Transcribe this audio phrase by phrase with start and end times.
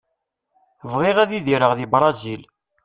[0.91, 2.41] Bɣiɣ ad idireɣ di Brizil.